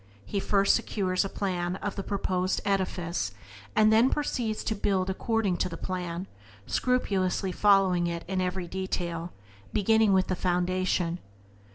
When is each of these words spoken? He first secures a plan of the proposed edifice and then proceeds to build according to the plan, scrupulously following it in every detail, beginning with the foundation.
He 0.25 0.39
first 0.39 0.73
secures 0.73 1.23
a 1.23 1.29
plan 1.29 1.75
of 1.75 1.95
the 1.95 2.01
proposed 2.01 2.59
edifice 2.65 3.33
and 3.75 3.93
then 3.93 4.09
proceeds 4.09 4.63
to 4.63 4.73
build 4.73 5.11
according 5.11 5.57
to 5.57 5.69
the 5.69 5.77
plan, 5.77 6.25
scrupulously 6.65 7.51
following 7.51 8.07
it 8.07 8.25
in 8.27 8.41
every 8.41 8.67
detail, 8.67 9.31
beginning 9.73 10.11
with 10.11 10.25
the 10.25 10.35
foundation. 10.35 11.19